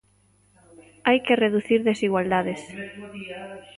Hai 1.07 1.19
que 1.25 1.39
reducir 1.45 1.79
desigualdades. 1.83 2.61